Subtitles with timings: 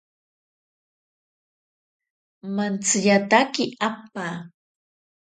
[2.55, 4.35] Mantsiyatake apaa.